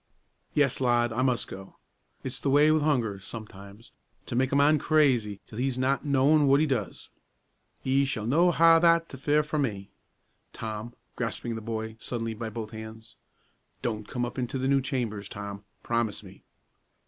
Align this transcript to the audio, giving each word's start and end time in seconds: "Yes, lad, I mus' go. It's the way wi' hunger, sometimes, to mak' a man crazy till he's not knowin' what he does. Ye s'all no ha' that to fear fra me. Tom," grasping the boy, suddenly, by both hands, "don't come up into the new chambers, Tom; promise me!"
"Yes, 0.55 0.81
lad, 0.81 1.13
I 1.13 1.21
mus' 1.21 1.45
go. 1.45 1.75
It's 2.23 2.39
the 2.41 2.49
way 2.49 2.71
wi' 2.71 2.79
hunger, 2.83 3.19
sometimes, 3.19 3.91
to 4.25 4.35
mak' 4.35 4.51
a 4.51 4.55
man 4.55 4.79
crazy 4.79 5.41
till 5.45 5.59
he's 5.59 5.77
not 5.77 6.03
knowin' 6.03 6.47
what 6.47 6.59
he 6.59 6.65
does. 6.65 7.11
Ye 7.83 8.03
s'all 8.07 8.25
no 8.25 8.49
ha' 8.51 8.79
that 8.81 9.09
to 9.09 9.17
fear 9.19 9.43
fra 9.43 9.59
me. 9.59 9.91
Tom," 10.53 10.95
grasping 11.15 11.53
the 11.53 11.61
boy, 11.61 11.97
suddenly, 11.99 12.33
by 12.33 12.49
both 12.49 12.71
hands, 12.71 13.15
"don't 13.83 14.07
come 14.07 14.25
up 14.25 14.39
into 14.39 14.57
the 14.57 14.67
new 14.67 14.81
chambers, 14.81 15.29
Tom; 15.29 15.65
promise 15.83 16.23
me!" 16.23 16.45